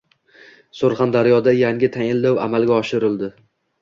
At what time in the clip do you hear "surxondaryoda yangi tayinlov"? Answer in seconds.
0.77-2.43